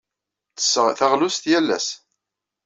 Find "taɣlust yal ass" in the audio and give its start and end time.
0.99-1.87